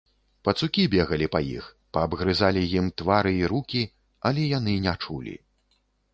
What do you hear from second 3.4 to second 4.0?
і рукі,